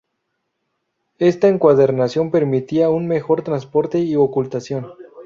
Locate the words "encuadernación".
1.47-2.31